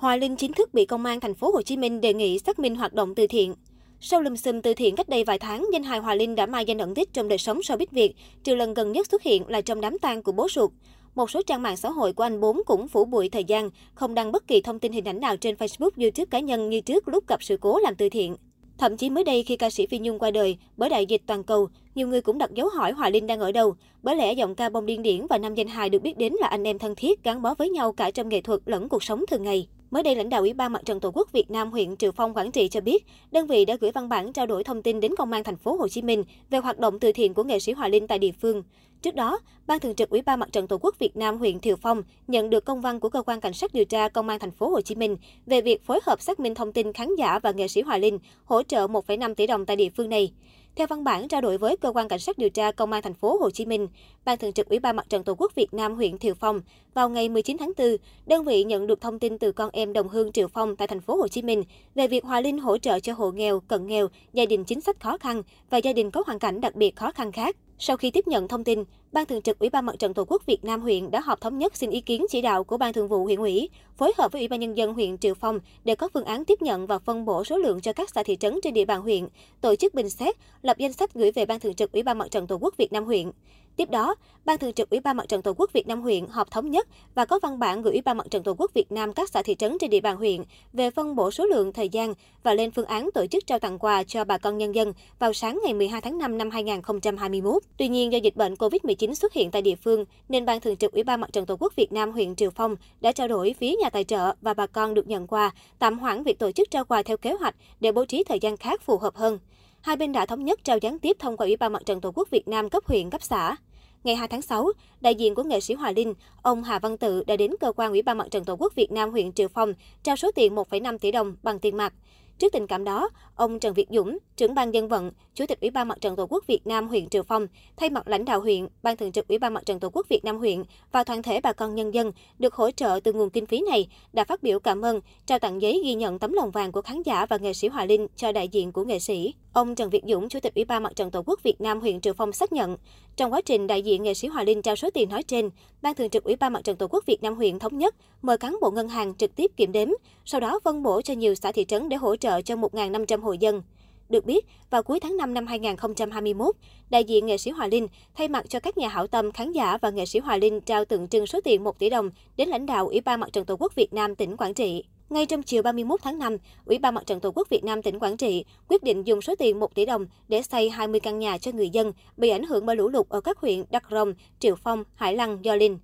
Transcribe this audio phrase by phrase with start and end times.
[0.00, 2.58] Hòa Linh chính thức bị công an thành phố Hồ Chí Minh đề nghị xác
[2.58, 3.54] minh hoạt động từ thiện.
[4.00, 6.64] Sau lùm xùm từ thiện cách đây vài tháng, danh hài Hòa Linh đã mai
[6.64, 9.60] danh ẩn tích trong đời sống showbiz Việt, trừ lần gần nhất xuất hiện là
[9.60, 10.70] trong đám tang của bố ruột.
[11.14, 14.14] Một số trang mạng xã hội của anh Bốn cũng phủ bụi thời gian, không
[14.14, 17.08] đăng bất kỳ thông tin hình ảnh nào trên Facebook, YouTube cá nhân như trước
[17.08, 18.36] lúc gặp sự cố làm từ thiện.
[18.78, 21.44] Thậm chí mới đây khi ca sĩ Phi Nhung qua đời bởi đại dịch toàn
[21.44, 23.74] cầu, nhiều người cũng đặt dấu hỏi Hòa Linh đang ở đâu.
[24.02, 26.46] Bởi lẽ giọng ca bông điên điển và nam danh hài được biết đến là
[26.46, 29.24] anh em thân thiết gắn bó với nhau cả trong nghệ thuật lẫn cuộc sống
[29.30, 29.66] thường ngày.
[29.90, 32.34] Mới đây, lãnh đạo Ủy ban Mặt trận Tổ quốc Việt Nam huyện Triệu Phong
[32.34, 35.14] Quảng Trị cho biết, đơn vị đã gửi văn bản trao đổi thông tin đến
[35.18, 37.72] công an thành phố Hồ Chí Minh về hoạt động từ thiện của nghệ sĩ
[37.72, 38.62] Hòa Linh tại địa phương.
[39.02, 41.76] Trước đó, Ban thường trực Ủy ban Mặt trận Tổ quốc Việt Nam huyện Thiều
[41.76, 44.50] Phong nhận được công văn của cơ quan cảnh sát điều tra công an thành
[44.50, 45.16] phố Hồ Chí Minh
[45.46, 48.18] về việc phối hợp xác minh thông tin khán giả và nghệ sĩ Hòa Linh
[48.44, 50.32] hỗ trợ 1,5 tỷ đồng tại địa phương này.
[50.80, 53.14] Theo văn bản trao đổi với cơ quan cảnh sát điều tra công an thành
[53.14, 53.88] phố Hồ Chí Minh,
[54.24, 56.60] Ban thường trực Ủy ban Mặt trận Tổ quốc Việt Nam huyện Thiều Phong
[56.94, 60.08] vào ngày 19 tháng 4, đơn vị nhận được thông tin từ con em đồng
[60.08, 61.62] hương Triệu Phong tại thành phố Hồ Chí Minh
[61.94, 65.00] về việc Hòa Linh hỗ trợ cho hộ nghèo, cận nghèo, gia đình chính sách
[65.00, 67.56] khó khăn và gia đình có hoàn cảnh đặc biệt khó khăn khác.
[67.78, 70.46] Sau khi tiếp nhận thông tin, Ban thường trực Ủy ban Mặt trận Tổ quốc
[70.46, 73.08] Việt Nam huyện đã họp thống nhất xin ý kiến chỉ đạo của Ban thường
[73.08, 76.08] vụ huyện ủy, phối hợp với Ủy ban nhân dân huyện Triệu Phong để có
[76.14, 78.74] phương án tiếp nhận và phân bổ số lượng cho các xã thị trấn trên
[78.74, 79.28] địa bàn huyện,
[79.60, 82.30] tổ chức bình xét, lập danh sách gửi về Ban thường trực Ủy ban Mặt
[82.30, 83.30] trận Tổ quốc Việt Nam huyện.
[83.76, 86.50] Tiếp đó, Ban thường trực Ủy ban Mặt trận Tổ quốc Việt Nam huyện họp
[86.50, 89.12] thống nhất và có văn bản gửi Ủy ban Mặt trận Tổ quốc Việt Nam
[89.12, 92.14] các xã thị trấn trên địa bàn huyện về phân bổ số lượng thời gian
[92.42, 95.32] và lên phương án tổ chức trao tặng quà cho bà con nhân dân vào
[95.32, 97.62] sáng ngày 12 tháng 5 năm 2021.
[97.76, 100.92] Tuy nhiên do dịch bệnh Covid-19 xuất hiện tại địa phương nên Ban thường trực
[100.92, 103.74] Ủy ban Mặt trận Tổ quốc Việt Nam huyện Triều Phong đã trao đổi phía
[103.82, 106.84] nhà tài trợ và bà con được nhận quà, tạm hoãn việc tổ chức trao
[106.84, 109.38] quà theo kế hoạch để bố trí thời gian khác phù hợp hơn
[109.82, 112.12] hai bên đã thống nhất trao gián tiếp thông qua Ủy ban Mặt trận Tổ
[112.14, 113.56] quốc Việt Nam cấp huyện, cấp xã.
[114.04, 117.24] Ngày 2 tháng 6, đại diện của nghệ sĩ Hòa Linh, ông Hà Văn Tự
[117.24, 119.74] đã đến cơ quan Ủy ban Mặt trận Tổ quốc Việt Nam huyện Triệu Phong
[120.02, 121.92] trao số tiền 1,5 tỷ đồng bằng tiền mặt.
[122.40, 125.70] Trước tình cảm đó, ông Trần Việt Dũng, trưởng ban dân vận, Chủ tịch Ủy
[125.70, 127.46] ban Mặt trận Tổ quốc Việt Nam huyện Triệu Phong,
[127.76, 130.24] thay mặt lãnh đạo huyện, Ban thường trực Ủy ban Mặt trận Tổ quốc Việt
[130.24, 130.62] Nam huyện
[130.92, 133.88] và toàn thể bà con nhân dân được hỗ trợ từ nguồn kinh phí này
[134.12, 137.02] đã phát biểu cảm ơn, trao tặng giấy ghi nhận tấm lòng vàng của khán
[137.02, 139.34] giả và nghệ sĩ Hòa Linh cho đại diện của nghệ sĩ.
[139.52, 142.00] Ông Trần Việt Dũng, Chủ tịch Ủy ban Mặt trận Tổ quốc Việt Nam huyện
[142.00, 142.76] Triệu Phong xác nhận,
[143.16, 145.50] trong quá trình đại diện nghệ sĩ Hòa Linh trao số tiền nói trên,
[145.82, 148.38] Ban thường trực Ủy ban Mặt trận Tổ quốc Việt Nam huyện thống nhất mời
[148.38, 149.88] cán bộ ngân hàng trực tiếp kiểm đếm,
[150.24, 153.20] sau đó phân bổ cho nhiều xã thị trấn để hỗ trợ trợ cho 1.500
[153.20, 153.62] hộ dân.
[154.08, 156.56] Được biết, vào cuối tháng 5 năm 2021,
[156.90, 159.78] đại diện nghệ sĩ Hòa Linh thay mặt cho các nhà hảo tâm, khán giả
[159.82, 162.66] và nghệ sĩ Hòa Linh trao tượng trưng số tiền 1 tỷ đồng đến lãnh
[162.66, 164.84] đạo Ủy ban Mặt trận Tổ quốc Việt Nam tỉnh Quảng Trị.
[165.10, 167.98] Ngay trong chiều 31 tháng 5, Ủy ban Mặt trận Tổ quốc Việt Nam tỉnh
[167.98, 171.38] Quảng Trị quyết định dùng số tiền 1 tỷ đồng để xây 20 căn nhà
[171.38, 174.54] cho người dân bị ảnh hưởng bởi lũ lụt ở các huyện Đắk Rồng, Triệu
[174.54, 175.78] Phong, Hải Lăng, Gio Linh.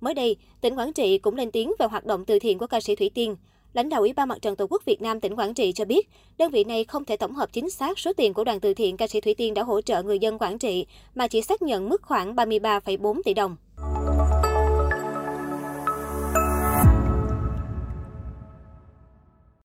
[0.00, 2.80] Mới đây, tỉnh Quảng Trị cũng lên tiếng về hoạt động từ thiện của ca
[2.80, 3.36] sĩ Thủy Tiên.
[3.72, 6.08] Lãnh đạo Ủy ban Mặt trận Tổ quốc Việt Nam tỉnh Quảng Trị cho biết,
[6.38, 8.96] đơn vị này không thể tổng hợp chính xác số tiền của đoàn từ thiện
[8.96, 11.88] ca sĩ Thủy Tiên đã hỗ trợ người dân Quảng Trị, mà chỉ xác nhận
[11.88, 13.56] mức khoảng 33,4 tỷ đồng.